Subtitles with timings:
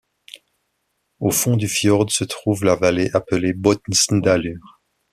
[1.19, 4.81] Au fond du fjord se trouve la vallée appelée Botnsdalur.